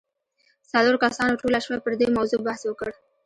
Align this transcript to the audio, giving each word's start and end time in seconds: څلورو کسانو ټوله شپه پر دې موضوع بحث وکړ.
څلورو 0.71 1.01
کسانو 1.05 1.39
ټوله 1.41 1.59
شپه 1.65 1.77
پر 1.83 1.93
دې 1.99 2.07
موضوع 2.17 2.39
بحث 2.47 2.61
وکړ. 2.65 2.89